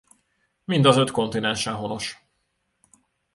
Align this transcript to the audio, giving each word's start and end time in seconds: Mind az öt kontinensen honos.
Mind 0.65 0.85
az 0.85 0.97
öt 0.97 1.11
kontinensen 1.11 1.75
honos. 1.75 2.25